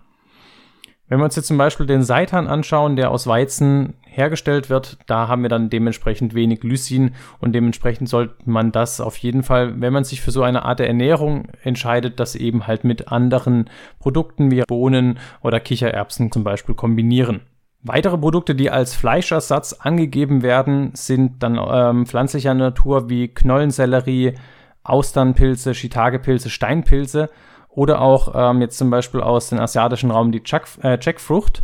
Wenn 1.09 1.19
wir 1.19 1.25
uns 1.25 1.35
jetzt 1.35 1.47
zum 1.47 1.57
Beispiel 1.57 1.87
den 1.87 2.03
Seitan 2.03 2.47
anschauen, 2.47 2.95
der 2.95 3.09
aus 3.09 3.25
Weizen 3.25 3.95
hergestellt 4.05 4.69
wird, 4.69 4.99
da 5.07 5.27
haben 5.27 5.41
wir 5.41 5.49
dann 5.49 5.71
dementsprechend 5.71 6.35
wenig 6.35 6.63
Lysin 6.63 7.15
und 7.39 7.53
dementsprechend 7.53 8.07
sollte 8.07 8.35
man 8.45 8.71
das 8.71 9.01
auf 9.01 9.17
jeden 9.17 9.41
Fall, 9.41 9.81
wenn 9.81 9.91
man 9.91 10.03
sich 10.03 10.21
für 10.21 10.29
so 10.29 10.43
eine 10.43 10.65
Art 10.65 10.77
der 10.77 10.87
Ernährung 10.87 11.47
entscheidet, 11.63 12.19
das 12.19 12.35
eben 12.35 12.67
halt 12.67 12.83
mit 12.83 13.07
anderen 13.07 13.71
Produkten 13.99 14.51
wie 14.51 14.61
Bohnen 14.67 15.17
oder 15.41 15.59
Kichererbsen 15.59 16.31
zum 16.31 16.43
Beispiel 16.43 16.75
kombinieren. 16.75 17.41
Weitere 17.81 18.17
Produkte, 18.17 18.53
die 18.53 18.69
als 18.69 18.93
Fleischersatz 18.93 19.73
angegeben 19.73 20.43
werden, 20.43 20.91
sind 20.93 21.41
dann 21.41 21.59
ähm, 21.71 22.05
pflanzlicher 22.05 22.53
Natur 22.53 23.09
wie 23.09 23.29
Knollensellerie, 23.29 24.35
Austernpilze, 24.83 25.73
Shiitake-Pilze, 25.73 26.49
Steinpilze 26.51 27.29
oder 27.69 28.01
auch 28.01 28.33
ähm, 28.35 28.61
jetzt 28.61 28.77
zum 28.77 28.89
Beispiel 28.89 29.21
aus 29.21 29.49
dem 29.49 29.59
asiatischen 29.59 30.11
Raum 30.11 30.31
die 30.31 30.41
Jack, 30.43 30.67
äh, 30.83 30.97
Jackfrucht. 30.99 31.63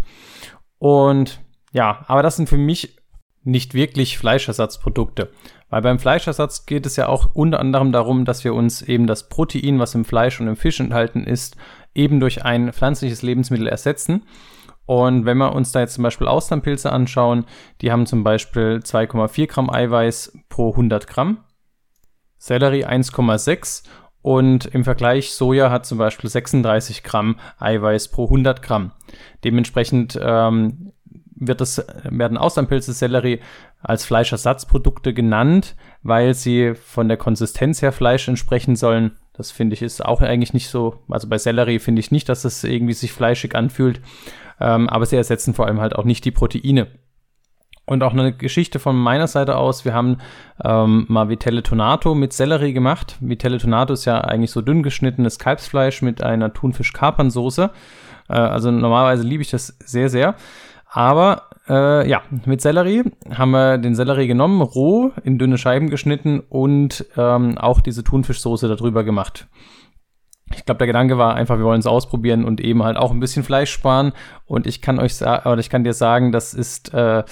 Und 0.78 1.42
ja, 1.74 2.06
aber 2.08 2.24
das 2.24 2.38
sind 2.38 2.48
für 2.48 2.58
mich 2.58 2.98
nicht 3.44 3.74
wirklich 3.74 4.18
Fleischersatzprodukte. 4.18 5.32
Weil 5.70 5.82
beim 5.82 6.00
Fleischersatz 6.00 6.66
geht 6.66 6.86
es 6.86 6.96
ja 6.96 7.08
auch 7.08 7.34
unter 7.34 7.60
anderem 7.60 7.92
darum, 7.92 8.26
dass 8.26 8.44
wir 8.44 8.54
uns 8.54 8.82
eben 8.82 9.08
das 9.08 9.30
Protein, 9.30 9.80
was 9.80 9.96
im 9.96 10.06
Fleisch 10.06 10.40
und 10.40 10.48
im 10.48 10.56
Fisch 10.56 10.80
enthalten 10.80 11.24
ist, 11.24 11.58
eben 11.94 12.20
durch 12.20 12.46
ein 12.46 12.72
pflanzliches 12.72 13.22
Lebensmittel 13.22 13.68
ersetzen. 13.68 14.24
Und 14.86 15.26
wenn 15.26 15.38
wir 15.38 15.54
uns 15.54 15.72
da 15.72 15.80
jetzt 15.80 15.96
zum 15.96 16.04
Beispiel 16.04 16.28
Austernpilze 16.28 16.92
anschauen, 16.92 17.46
die 17.82 17.92
haben 17.92 18.06
zum 18.06 18.24
Beispiel 18.24 18.82
2,4 18.84 19.48
Gramm 19.48 19.70
Eiweiß 19.70 20.38
pro 20.50 20.72
100 20.72 21.08
Gramm, 21.08 21.40
Sellerie 22.38 22.86
1,6 22.86 23.84
und 24.26 24.66
im 24.66 24.84
Vergleich 24.84 25.34
Soja 25.34 25.70
hat 25.70 25.86
zum 25.86 26.00
Beispiel 26.00 26.32
36 26.32 27.04
Gramm 27.04 27.36
Eiweiß 27.60 28.08
pro 28.08 28.24
100 28.24 28.64
Gramm. 28.64 28.90
Dementsprechend 29.44 30.20
ähm, 30.20 30.94
wird 31.36 31.62
das, 31.62 31.86
werden 32.06 32.36
Austernpilze, 32.36 32.94
Sellerie 32.94 33.40
als 33.84 34.04
Fleischersatzprodukte 34.04 35.14
genannt, 35.14 35.76
weil 36.02 36.34
sie 36.34 36.74
von 36.74 37.08
der 37.08 37.18
Konsistenz 37.18 37.84
her 37.84 37.92
Fleisch 37.92 38.28
entsprechen 38.28 38.76
sollen. 38.76 39.12
Das 39.34 39.52
finde 39.52 39.76
ich 39.76 39.84
ist 39.84 40.04
auch 40.04 40.22
eigentlich 40.22 40.56
nicht 40.56 40.70
so, 40.70 41.04
also 41.08 41.30
bei 41.30 41.38
Sellerie 41.38 41.78
finde 41.78 42.00
ich 42.00 42.10
nicht, 42.10 42.28
dass 42.28 42.46
es 42.46 42.64
irgendwie 42.64 42.94
sich 42.94 43.12
fleischig 43.12 43.54
anfühlt, 43.54 44.02
ähm, 44.60 44.90
aber 44.90 45.06
sie 45.06 45.18
ersetzen 45.18 45.54
vor 45.54 45.68
allem 45.68 45.80
halt 45.80 45.96
auch 45.96 46.04
nicht 46.04 46.26
die 46.26 46.32
Proteine. 46.32 46.88
Und 47.86 48.02
auch 48.02 48.14
eine 48.14 48.34
Geschichte 48.34 48.80
von 48.80 48.96
meiner 48.96 49.28
Seite 49.28 49.58
aus. 49.58 49.86
Wir 49.86 49.94
haben 49.94 50.18
ähm, 50.64 51.06
mal 51.08 51.30
Vitelle 51.30 51.62
Tonato 51.62 52.16
mit 52.16 52.34
Sellerie 52.34 52.74
gemacht. 52.74 53.18
Vitelle 53.20 53.60
Tonato 53.60 53.94
ist 53.94 54.06
ja 54.06 54.22
eigentlich 54.22 54.52
so 54.52 54.62
dünn 54.62 54.82
geschnittenes 54.82 55.38
Kalbsfleisch 55.38 56.02
mit 56.02 56.24
einer 56.24 56.52
Thunfisch-Kapernsoße. 56.52 57.70
Äh, 58.28 58.34
also 58.34 58.72
normalerweise 58.72 59.24
liebe 59.24 59.44
ich 59.44 59.52
das 59.52 59.78
sehr, 59.86 60.10
sehr. 60.10 60.36
Aber 60.88 61.44
äh, 61.68 62.10
ja, 62.10 62.22
mit 62.46 62.62
Sellerie 62.62 63.04
haben 63.34 63.52
wir 63.52 63.78
den 63.78 63.96
Sellerie 63.96 64.28
genommen, 64.28 64.62
roh 64.62 65.12
in 65.24 65.38
dünne 65.38 65.58
Scheiben 65.58 65.90
geschnitten 65.90 66.40
und 66.40 67.06
ähm, 67.18 67.58
auch 67.58 67.82
diese 67.82 68.04
Thunfischsoße 68.04 68.68
darüber 68.68 69.04
gemacht. 69.04 69.48
Ich 70.54 70.64
glaube, 70.66 70.78
der 70.78 70.88
Gedanke 70.88 71.18
war 71.18 71.36
einfach, 71.36 71.58
wir 71.58 71.66
wollen 71.66 71.80
es 71.80 71.88
ausprobieren 71.88 72.46
und 72.46 72.62
eben 72.62 72.84
halt 72.84 72.98
auch 72.98 73.12
ein 73.12 73.20
bisschen 73.20 73.44
Fleisch 73.44 73.72
sparen. 73.72 74.14
Und 74.46 74.68
ich 74.68 74.82
kann 74.82 75.00
euch 75.00 75.16
sagen, 75.16 75.50
oder 75.50 75.60
ich 75.60 75.70
kann 75.70 75.84
dir 75.84 75.94
sagen, 75.94 76.32
das 76.32 76.54
ist 76.54 76.94
äh, 76.94 77.24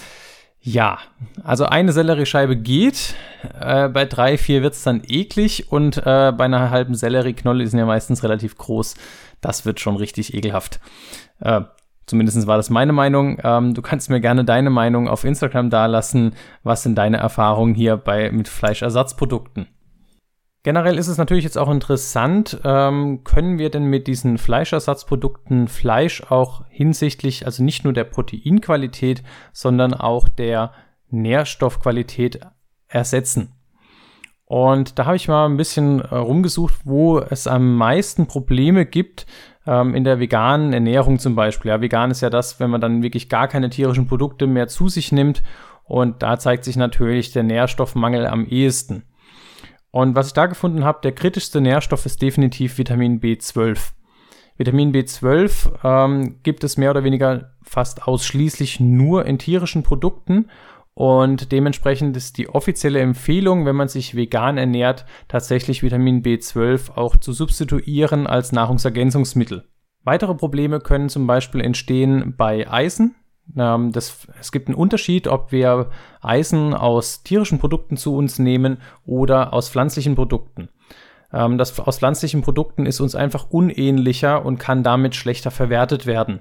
ja, 0.66 0.98
also 1.44 1.66
eine 1.66 1.92
Selleriescheibe 1.92 2.56
geht. 2.56 3.16
Äh, 3.60 3.90
bei 3.90 4.06
drei, 4.06 4.38
vier 4.38 4.64
wird's 4.64 4.82
dann 4.82 5.02
eklig 5.06 5.70
und 5.72 5.98
äh, 5.98 6.32
bei 6.32 6.46
einer 6.46 6.72
halben 6.72 6.96
Sellerieknolle, 6.96 7.68
sind 7.68 7.80
ja 7.80 7.86
meistens 7.86 8.24
relativ 8.24 8.58
groß, 8.58 8.96
das 9.42 9.66
wird 9.66 9.82
schon 9.82 9.98
richtig 9.98 10.34
ekelhaft. 10.34 10.80
Äh, 11.42 11.62
zumindest 12.06 12.48
war 12.48 12.56
das 12.56 12.70
meine 12.70 12.94
Meinung. 12.94 13.40
Ähm, 13.44 13.74
du 13.74 13.82
kannst 13.82 14.10
mir 14.10 14.22
gerne 14.22 14.46
deine 14.46 14.70
Meinung 14.70 15.10
auf 15.10 15.26
Instagram 15.26 15.70
dalassen. 15.70 16.34
Was 16.64 16.84
sind 16.84 16.96
deine 16.96 17.18
Erfahrungen 17.18 17.76
hier 17.76 17.98
bei 17.98 18.32
mit 18.32 18.48
Fleischersatzprodukten? 18.48 19.68
Generell 20.64 20.98
ist 20.98 21.10
es 21.10 21.18
natürlich 21.18 21.44
jetzt 21.44 21.58
auch 21.58 21.70
interessant, 21.70 22.62
ähm, 22.64 23.26
können 23.26 23.58
wir 23.58 23.70
denn 23.70 23.84
mit 23.84 24.08
diesen 24.08 24.38
Fleischersatzprodukten 24.38 25.68
Fleisch 25.68 26.24
auch 26.30 26.64
hinsichtlich, 26.70 27.46
also 27.46 27.64
nicht 27.64 27.84
nur 27.84 27.92
der 27.92 28.06
Proteinqualität, 28.06 29.24
sondern 29.52 29.94
auch 29.94 30.30
der 30.30 30.72
Nährstoffqualität 31.10 32.40
ersetzen? 32.88 33.52
Und 34.46 35.00
da 35.00 35.06
habe 35.06 35.18
ich 35.18 35.28
mal 35.28 35.48
ein 35.48 35.58
bisschen 35.58 36.00
äh, 36.00 36.16
rumgesucht, 36.16 36.76
wo 36.86 37.20
es 37.20 37.46
am 37.46 37.76
meisten 37.76 38.28
Probleme 38.28 38.86
gibt 38.86 39.26
ähm, 39.68 39.94
in 39.96 40.06
der 40.06 40.22
veganen 40.22 40.72
Ernährung 40.72 41.20
zum 41.20 41.36
Beispiel. 41.36 41.70
Ja, 41.70 41.82
vegan 41.82 42.12
ist 42.12 42.22
ja 42.22 42.30
das, 42.30 42.62
wenn 42.62 42.70
man 42.70 42.80
dann 42.80 43.04
wirklich 43.04 43.28
gar 43.28 43.50
keine 43.50 43.70
tierischen 43.70 44.08
Produkte 44.08 44.48
mehr 44.48 44.70
zu 44.70 44.88
sich 44.88 45.12
nimmt. 45.12 45.44
Und 45.84 46.24
da 46.24 46.40
zeigt 46.40 46.64
sich 46.64 46.78
natürlich 46.78 47.34
der 47.34 47.44
Nährstoffmangel 47.44 48.26
am 48.28 48.46
ehesten. 48.46 49.04
Und 49.94 50.16
was 50.16 50.28
ich 50.28 50.34
da 50.34 50.48
gefunden 50.48 50.84
habe, 50.84 51.02
der 51.04 51.12
kritischste 51.12 51.62
Nährstoff 51.62 52.08
ist 52.08 52.20
definitiv 52.20 52.80
Vitamin 52.80 53.22
B12. 53.22 53.92
Vitamin 54.58 54.92
B12 54.92 55.72
ähm, 55.84 56.40
gibt 56.42 56.64
es 56.64 56.78
mehr 56.78 56.90
oder 56.90 57.04
weniger 57.04 57.54
fast 57.62 58.08
ausschließlich 58.08 58.80
nur 58.80 59.26
in 59.28 59.38
tierischen 59.38 59.84
Produkten 59.84 60.50
und 60.96 61.52
dementsprechend 61.52 62.18
ist 62.18 62.40
die 62.40 62.50
offizielle 62.50 63.02
Empfehlung, 63.02 63.68
wenn 63.68 63.76
man 63.76 63.88
sich 63.88 64.16
vegan 64.16 64.58
ernährt, 64.58 65.06
tatsächlich 65.28 65.84
Vitamin 65.84 66.24
B12 66.24 66.96
auch 66.96 67.16
zu 67.18 67.32
substituieren 67.32 68.26
als 68.26 68.52
Nahrungsergänzungsmittel. 68.52 69.68
Weitere 70.04 70.34
Probleme 70.34 70.80
können 70.80 71.10
zum 71.10 71.28
Beispiel 71.28 71.62
entstehen 71.62 72.34
bei 72.36 72.68
Eisen. 72.68 73.14
Ähm, 73.58 73.92
das, 73.92 74.28
es 74.40 74.52
gibt 74.52 74.68
einen 74.68 74.76
Unterschied, 74.76 75.28
ob 75.28 75.52
wir 75.52 75.90
Eisen 76.22 76.74
aus 76.74 77.24
tierischen 77.24 77.60
Produkten 77.60 77.98
zu 77.98 78.16
uns 78.16 78.40
nehmen 78.40 78.78
oder 79.06 79.54
aus 79.54 79.70
pflanzlichen 79.70 80.16
Produkten. 80.16 80.70
Ähm, 81.34 81.58
das 81.58 81.78
aus 81.80 81.98
pflanzlichen 81.98 82.42
Produkten 82.42 82.86
ist 82.86 83.02
uns 83.02 83.16
einfach 83.16 83.50
unähnlicher 83.50 84.46
und 84.46 84.60
kann 84.60 84.84
damit 84.84 85.16
schlechter 85.16 85.52
verwertet 85.52 86.06
werden. 86.06 86.40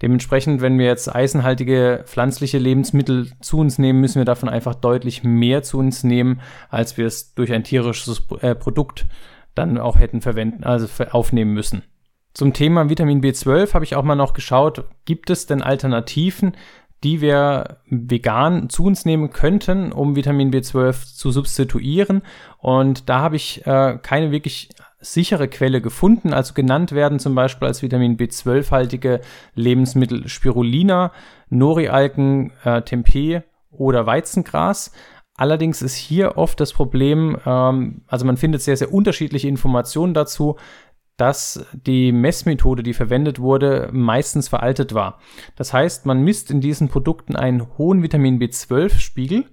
Dementsprechend, 0.00 0.60
wenn 0.60 0.78
wir 0.78 0.86
jetzt 0.86 1.12
eisenhaltige 1.14 2.04
pflanzliche 2.06 2.58
Lebensmittel 2.58 3.32
zu 3.40 3.58
uns 3.58 3.78
nehmen, 3.78 4.00
müssen 4.00 4.20
wir 4.20 4.24
davon 4.24 4.48
einfach 4.48 4.74
deutlich 4.74 5.24
mehr 5.24 5.62
zu 5.62 5.78
uns 5.78 6.04
nehmen, 6.04 6.40
als 6.70 6.96
wir 6.96 7.06
es 7.06 7.34
durch 7.34 7.52
ein 7.52 7.64
tierisches 7.64 8.22
äh, 8.40 8.54
Produkt 8.54 9.06
dann 9.54 9.76
auch 9.78 9.98
hätten 9.98 10.20
verwenden, 10.20 10.62
also 10.62 10.86
aufnehmen 11.10 11.52
müssen. 11.52 11.82
Zum 12.34 12.52
Thema 12.52 12.88
Vitamin 12.88 13.20
B12 13.20 13.74
habe 13.74 13.84
ich 13.84 13.96
auch 13.96 14.04
mal 14.04 14.14
noch 14.14 14.32
geschaut, 14.32 14.84
gibt 15.04 15.30
es 15.30 15.46
denn 15.46 15.62
Alternativen, 15.62 16.52
die 17.04 17.20
wir 17.20 17.78
vegan 17.88 18.68
zu 18.70 18.84
uns 18.84 19.04
nehmen 19.04 19.30
könnten, 19.30 19.92
um 19.92 20.16
Vitamin 20.16 20.52
B12 20.52 21.14
zu 21.14 21.30
substituieren. 21.30 22.22
Und 22.58 23.08
da 23.08 23.20
habe 23.20 23.36
ich 23.36 23.66
äh, 23.66 23.98
keine 24.02 24.32
wirklich 24.32 24.70
sichere 25.00 25.48
Quelle 25.48 25.80
gefunden. 25.80 26.32
Also 26.32 26.54
genannt 26.54 26.92
werden 26.92 27.20
zum 27.20 27.34
Beispiel 27.34 27.68
als 27.68 27.82
Vitamin 27.82 28.16
B12-haltige 28.16 29.20
Lebensmittel 29.54 30.28
Spirulina, 30.28 31.12
Norialgen, 31.50 32.52
äh, 32.64 32.82
Tempeh 32.82 33.42
oder 33.70 34.06
Weizengras. 34.06 34.92
Allerdings 35.36 35.82
ist 35.82 35.94
hier 35.94 36.36
oft 36.36 36.58
das 36.58 36.72
Problem, 36.72 37.36
ähm, 37.46 38.02
also 38.08 38.26
man 38.26 38.36
findet 38.36 38.60
sehr, 38.60 38.76
sehr 38.76 38.92
unterschiedliche 38.92 39.46
Informationen 39.46 40.14
dazu 40.14 40.56
dass 41.18 41.66
die 41.72 42.12
Messmethode, 42.12 42.82
die 42.82 42.94
verwendet 42.94 43.40
wurde, 43.40 43.90
meistens 43.92 44.48
veraltet 44.48 44.94
war. 44.94 45.18
Das 45.56 45.74
heißt, 45.74 46.06
man 46.06 46.22
misst 46.22 46.50
in 46.50 46.60
diesen 46.62 46.88
Produkten 46.88 47.36
einen 47.36 47.76
hohen 47.76 48.02
Vitamin 48.02 48.40
B12-Spiegel. 48.40 49.44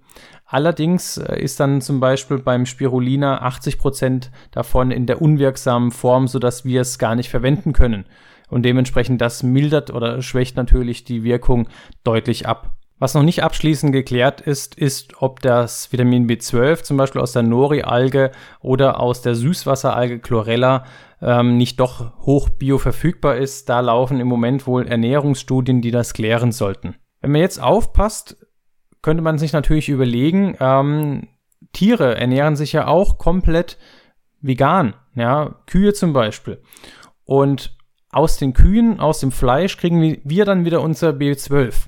Allerdings 0.46 1.18
äh, 1.18 1.42
ist 1.42 1.60
dann 1.60 1.82
zum 1.82 2.00
Beispiel 2.00 2.38
beim 2.38 2.68
Spirulina 2.68 3.42
80 3.42 3.80
Prozent 3.80 4.32
davon 4.52 4.92
in 4.92 5.08
der 5.08 5.22
unwirksamen 5.22 5.92
Form, 5.92 6.28
sodass 6.28 6.66
wir 6.66 6.82
es 6.82 7.00
gar 7.00 7.16
nicht 7.16 7.30
verwenden 7.30 7.74
können. 7.74 8.06
Und 8.48 8.64
dementsprechend 8.64 9.20
das 9.22 9.42
mildert 9.42 9.92
oder 9.92 10.22
schwächt 10.22 10.56
natürlich 10.56 11.04
die 11.04 11.24
Wirkung 11.24 11.68
deutlich 12.04 12.48
ab. 12.48 12.76
Was 12.98 13.14
noch 13.14 13.24
nicht 13.24 13.44
abschließend 13.44 13.92
geklärt 13.92 14.40
ist, 14.40 14.76
ist, 14.76 15.22
ob 15.22 15.42
das 15.42 15.92
Vitamin 15.92 16.30
B12 16.30 16.84
zum 16.84 16.96
Beispiel 16.96 17.20
aus 17.20 17.34
der 17.34 17.44
Nori-Alge 17.44 18.32
oder 18.62 19.02
aus 19.02 19.22
der 19.22 19.36
Süßwasseralge 19.36 20.20
Chlorella 20.20 20.86
ähm, 21.26 21.58
nicht 21.58 21.80
doch 21.80 22.18
hoch 22.20 22.50
bioverfügbar 22.50 23.36
ist. 23.36 23.68
Da 23.68 23.80
laufen 23.80 24.20
im 24.20 24.28
Moment 24.28 24.68
wohl 24.68 24.88
Ernährungsstudien, 24.88 25.82
die 25.82 25.92
das 25.92 26.14
klären 26.14 26.52
sollten. 26.52 26.96
Wenn 27.20 27.32
man 27.32 27.42
jetzt 27.42 27.62
aufpasst, 27.62 28.38
könnte 29.02 29.24
man 29.24 29.40
sich 29.40 29.52
natürlich 29.52 29.90
überlegen, 29.90 30.56
ähm, 30.60 31.28
Tiere 31.74 32.16
ernähren 32.16 32.56
sich 32.56 32.74
ja 32.74 32.88
auch 32.88 33.18
komplett 33.18 33.78
vegan, 34.40 34.94
ja, 35.16 35.56
Kühe 35.66 35.94
zum 35.94 36.14
Beispiel. 36.14 36.62
Und 37.24 37.76
aus 38.12 38.38
den 38.38 38.54
Kühen, 38.54 39.00
aus 39.00 39.20
dem 39.20 39.32
Fleisch 39.32 39.78
kriegen 39.78 40.22
wir 40.24 40.46
dann 40.46 40.64
wieder 40.64 40.82
unser 40.82 41.10
B12. 41.10 41.88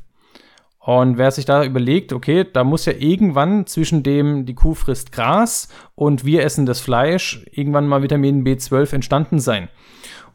Und 0.87 1.17
wer 1.17 1.31
sich 1.31 1.43
da 1.43 1.65
überlegt, 1.65 2.13
okay, 2.13 2.45
da 2.49 2.63
muss 2.63 2.85
ja 2.85 2.93
irgendwann 2.93 3.67
zwischen 3.67 4.03
dem, 4.03 4.45
die 4.45 4.55
Kuh 4.55 4.73
frisst 4.73 5.11
Gras 5.11 5.67
und 5.95 6.23
wir 6.23 6.43
essen 6.43 6.65
das 6.65 6.79
Fleisch, 6.79 7.45
irgendwann 7.51 7.89
mal 7.89 8.03
Vitamin 8.03 8.45
B12 8.45 8.93
entstanden 8.93 9.39
sein. 9.39 9.67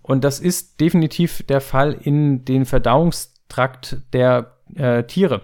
Und 0.02 0.24
das 0.24 0.40
ist 0.40 0.78
definitiv 0.78 1.42
der 1.46 1.62
Fall 1.62 1.96
in 2.02 2.44
den 2.44 2.66
Verdauungs 2.66 3.32
Verdauungstrakt 3.48 4.02
der 4.12 4.56
äh, 4.74 5.04
Tiere. 5.04 5.40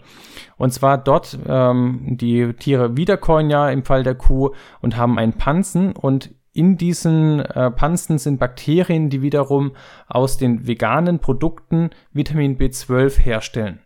Und 0.58 0.74
zwar 0.74 0.98
dort, 0.98 1.38
ähm, 1.46 2.18
die 2.20 2.52
Tiere 2.52 2.94
wiederkäuen 2.98 3.48
ja 3.48 3.70
im 3.70 3.84
Fall 3.84 4.02
der 4.02 4.14
Kuh 4.14 4.50
und 4.82 4.98
haben 4.98 5.18
einen 5.18 5.32
Pansen 5.32 5.92
und 5.92 6.34
in 6.52 6.76
diesen 6.76 7.40
äh, 7.40 7.70
Panzen 7.70 8.18
sind 8.18 8.38
Bakterien, 8.38 9.08
die 9.08 9.22
wiederum 9.22 9.72
aus 10.06 10.36
den 10.36 10.66
veganen 10.66 11.18
Produkten 11.18 11.88
Vitamin 12.12 12.58
B12 12.58 13.18
herstellen. 13.18 13.80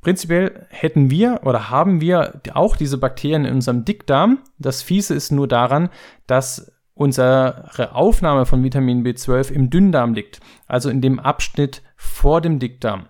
Prinzipiell 0.00 0.66
hätten 0.70 1.10
wir 1.10 1.40
oder 1.44 1.70
haben 1.70 2.00
wir 2.00 2.40
auch 2.54 2.76
diese 2.76 2.98
Bakterien 2.98 3.44
in 3.44 3.54
unserem 3.54 3.84
Dickdarm. 3.84 4.38
Das 4.58 4.82
Fiese 4.82 5.14
ist 5.14 5.32
nur 5.32 5.48
daran, 5.48 5.90
dass 6.26 6.72
unsere 6.94 7.90
Aufnahme 7.92 8.46
von 8.46 8.62
Vitamin 8.62 9.04
B12 9.04 9.52
im 9.52 9.70
Dünndarm 9.70 10.14
liegt, 10.14 10.40
also 10.66 10.90
in 10.90 11.00
dem 11.00 11.18
Abschnitt 11.18 11.82
vor 11.96 12.40
dem 12.40 12.58
Dickdarm. 12.58 13.08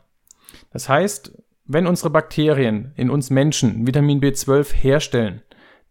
Das 0.73 0.88
heißt, 0.88 1.33
wenn 1.64 1.87
unsere 1.87 2.11
Bakterien 2.11 2.92
in 2.97 3.11
uns 3.11 3.30
Menschen 3.30 3.87
Vitamin 3.87 4.21
B12 4.21 4.75
herstellen, 4.75 5.42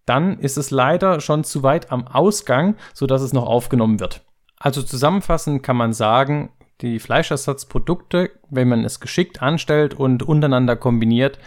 dann 0.05 0.39
ist 0.39 0.57
es 0.57 0.71
leider 0.71 1.19
schon 1.19 1.43
zu 1.43 1.63
weit 1.63 1.91
am 1.91 2.07
Ausgang, 2.07 2.75
sodass 2.93 3.21
es 3.21 3.33
noch 3.33 3.45
aufgenommen 3.45 3.99
wird. 3.99 4.25
Also 4.57 4.81
zusammenfassend 4.81 5.61
kann 5.61 5.77
man 5.77 5.93
sagen, 5.93 6.49
die 6.81 6.99
Fleischersatzprodukte, 6.99 8.31
wenn 8.49 8.67
man 8.67 8.83
es 8.83 8.99
geschickt 8.99 9.41
anstellt 9.41 9.93
und 9.93 10.23
untereinander 10.23 10.75
kombiniert, 10.75 11.39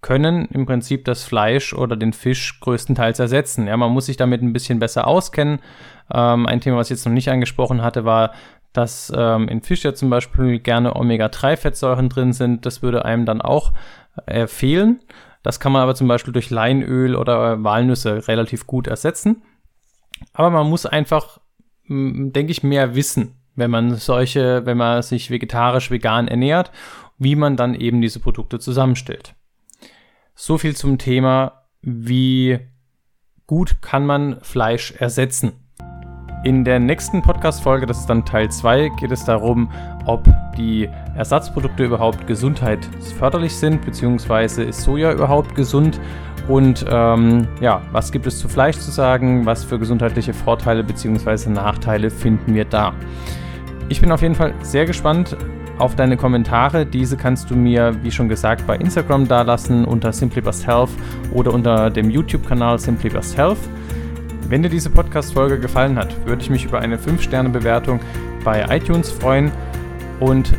können 0.00 0.46
im 0.46 0.66
Prinzip 0.66 1.04
das 1.04 1.24
Fleisch 1.24 1.72
oder 1.72 1.96
den 1.96 2.12
Fisch 2.12 2.58
größtenteils 2.60 3.18
ersetzen. 3.20 3.68
Ja, 3.68 3.76
man 3.76 3.92
muss 3.92 4.06
sich 4.06 4.16
damit 4.16 4.42
ein 4.42 4.52
bisschen 4.52 4.80
besser 4.80 5.06
auskennen. 5.06 5.60
Ähm, 6.12 6.46
ein 6.46 6.60
Thema, 6.60 6.78
was 6.78 6.88
ich 6.88 6.96
jetzt 6.96 7.06
noch 7.06 7.12
nicht 7.12 7.30
angesprochen 7.30 7.82
hatte, 7.82 8.04
war, 8.04 8.32
dass 8.72 9.12
ähm, 9.14 9.48
in 9.48 9.62
Fisch 9.62 9.84
ja 9.84 9.94
zum 9.94 10.10
Beispiel 10.10 10.58
gerne 10.58 10.96
Omega-3-Fettsäuren 10.96 12.08
drin 12.08 12.32
sind. 12.32 12.66
Das 12.66 12.82
würde 12.82 13.04
einem 13.04 13.26
dann 13.26 13.40
auch 13.40 13.72
äh, 14.26 14.48
fehlen. 14.48 15.00
Das 15.42 15.60
kann 15.60 15.72
man 15.72 15.82
aber 15.82 15.94
zum 15.94 16.08
Beispiel 16.08 16.32
durch 16.32 16.50
Leinöl 16.50 17.14
oder 17.14 17.62
Walnüsse 17.62 18.26
relativ 18.26 18.66
gut 18.66 18.88
ersetzen. 18.88 19.42
Aber 20.32 20.50
man 20.50 20.68
muss 20.68 20.86
einfach, 20.86 21.40
denke 21.88 22.50
ich, 22.50 22.62
mehr 22.62 22.94
wissen, 22.94 23.41
wenn 23.54 23.70
man 23.70 23.96
solche, 23.96 24.64
wenn 24.66 24.76
man 24.76 25.02
sich 25.02 25.30
vegetarisch, 25.30 25.90
vegan 25.90 26.28
ernährt, 26.28 26.70
wie 27.18 27.36
man 27.36 27.56
dann 27.56 27.74
eben 27.74 28.00
diese 28.00 28.20
Produkte 28.20 28.58
zusammenstellt. 28.58 29.34
So 30.34 30.58
viel 30.58 30.74
zum 30.74 30.98
Thema, 30.98 31.64
wie 31.82 32.58
gut 33.46 33.82
kann 33.82 34.06
man 34.06 34.40
Fleisch 34.40 34.92
ersetzen. 34.92 35.52
In 36.44 36.64
der 36.64 36.80
nächsten 36.80 37.22
Podcast-Folge, 37.22 37.86
das 37.86 38.00
ist 38.00 38.06
dann 38.06 38.24
Teil 38.24 38.50
2, 38.50 38.88
geht 38.98 39.12
es 39.12 39.24
darum, 39.24 39.70
ob 40.06 40.28
die 40.56 40.88
Ersatzprodukte 41.14 41.84
überhaupt 41.84 42.26
gesundheitsförderlich 42.26 43.54
sind, 43.54 43.84
beziehungsweise 43.84 44.64
ist 44.64 44.80
Soja 44.80 45.12
überhaupt 45.12 45.54
gesund 45.54 46.00
und 46.48 46.84
ähm, 46.88 47.46
ja, 47.60 47.82
was 47.92 48.10
gibt 48.10 48.26
es 48.26 48.38
zu 48.38 48.48
Fleisch 48.48 48.76
zu 48.76 48.90
sagen, 48.90 49.46
was 49.46 49.62
für 49.62 49.78
gesundheitliche 49.78 50.34
Vorteile 50.34 50.82
bzw. 50.82 51.50
Nachteile 51.50 52.10
finden 52.10 52.54
wir 52.54 52.64
da. 52.64 52.92
Ich 53.92 54.00
bin 54.00 54.10
auf 54.10 54.22
jeden 54.22 54.34
Fall 54.34 54.54
sehr 54.62 54.86
gespannt 54.86 55.36
auf 55.76 55.96
deine 55.96 56.16
Kommentare. 56.16 56.86
Diese 56.86 57.18
kannst 57.18 57.50
du 57.50 57.54
mir, 57.54 57.94
wie 58.02 58.10
schon 58.10 58.26
gesagt, 58.26 58.66
bei 58.66 58.74
Instagram 58.76 59.28
dalassen 59.28 59.84
unter 59.84 60.14
Simply 60.14 60.40
Best 60.40 60.66
Health 60.66 60.88
oder 61.30 61.52
unter 61.52 61.90
dem 61.90 62.08
YouTube-Kanal 62.08 62.78
Simply 62.78 63.10
Best 63.10 63.36
Health. 63.36 63.58
Wenn 64.48 64.62
dir 64.62 64.70
diese 64.70 64.88
Podcast-Folge 64.88 65.60
gefallen 65.60 65.98
hat, 65.98 66.26
würde 66.26 66.40
ich 66.40 66.48
mich 66.48 66.64
über 66.64 66.80
eine 66.80 66.96
5-Sterne-Bewertung 66.96 68.00
bei 68.42 68.64
iTunes 68.74 69.10
freuen 69.10 69.52
und 70.20 70.54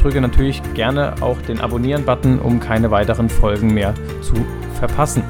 drücke 0.00 0.20
natürlich 0.20 0.62
gerne 0.72 1.14
auch 1.22 1.42
den 1.42 1.60
Abonnieren-Button, 1.60 2.38
um 2.38 2.60
keine 2.60 2.92
weiteren 2.92 3.28
Folgen 3.28 3.74
mehr 3.74 3.94
zu 4.20 4.34
verpassen. 4.78 5.24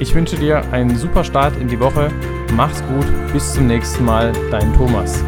Ich 0.00 0.12
wünsche 0.12 0.34
dir 0.34 0.64
einen 0.72 0.96
super 0.96 1.22
Start 1.22 1.56
in 1.60 1.68
die 1.68 1.78
Woche. 1.78 2.10
Mach's 2.56 2.82
gut, 2.88 3.06
bis 3.32 3.54
zum 3.54 3.68
nächsten 3.68 4.04
Mal, 4.04 4.32
dein 4.50 4.74
Thomas. 4.74 5.22